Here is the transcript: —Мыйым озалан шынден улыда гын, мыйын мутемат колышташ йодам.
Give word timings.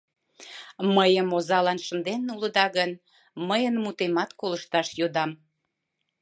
—Мыйым 0.95 1.27
озалан 1.37 1.79
шынден 1.85 2.21
улыда 2.33 2.65
гын, 2.77 2.91
мыйын 3.47 3.75
мутемат 3.83 4.29
колышташ 4.39 4.87
йодам. 4.99 5.31